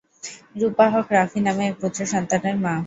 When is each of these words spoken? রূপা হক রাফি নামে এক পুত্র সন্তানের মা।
রূপা 0.59 0.85
হক 0.93 1.07
রাফি 1.15 1.39
নামে 1.45 1.63
এক 1.69 1.75
পুত্র 1.81 1.99
সন্তানের 2.13 2.55
মা। 2.63 2.73